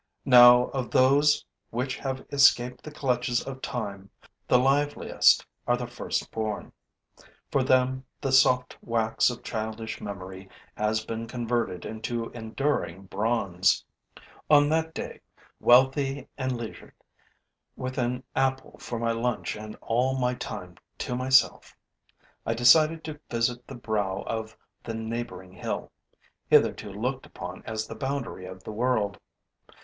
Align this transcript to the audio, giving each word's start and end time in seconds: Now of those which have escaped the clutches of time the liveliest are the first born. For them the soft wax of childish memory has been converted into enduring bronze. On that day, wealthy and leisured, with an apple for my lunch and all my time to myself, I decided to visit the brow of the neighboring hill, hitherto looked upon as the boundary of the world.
Now 0.25 0.69
of 0.69 0.89
those 0.89 1.45
which 1.69 1.95
have 1.97 2.25
escaped 2.31 2.81
the 2.83 2.89
clutches 2.89 3.45
of 3.45 3.61
time 3.61 4.09
the 4.47 4.57
liveliest 4.57 5.45
are 5.67 5.77
the 5.77 5.85
first 5.85 6.31
born. 6.31 6.73
For 7.51 7.61
them 7.61 8.03
the 8.19 8.31
soft 8.31 8.75
wax 8.81 9.29
of 9.29 9.43
childish 9.43 10.01
memory 10.01 10.49
has 10.75 11.05
been 11.05 11.27
converted 11.27 11.85
into 11.85 12.31
enduring 12.31 13.03
bronze. 13.03 13.85
On 14.49 14.69
that 14.69 14.95
day, 14.95 15.21
wealthy 15.59 16.27
and 16.35 16.57
leisured, 16.57 16.93
with 17.75 17.99
an 17.99 18.23
apple 18.35 18.79
for 18.79 18.97
my 18.97 19.11
lunch 19.11 19.55
and 19.55 19.75
all 19.83 20.17
my 20.17 20.33
time 20.33 20.77
to 20.97 21.15
myself, 21.15 21.77
I 22.43 22.55
decided 22.55 23.03
to 23.03 23.19
visit 23.29 23.67
the 23.67 23.75
brow 23.75 24.23
of 24.25 24.57
the 24.83 24.95
neighboring 24.95 25.51
hill, 25.53 25.91
hitherto 26.47 26.91
looked 26.91 27.27
upon 27.27 27.61
as 27.67 27.85
the 27.85 27.93
boundary 27.93 28.47
of 28.47 28.63
the 28.63 28.71
world. 28.71 29.19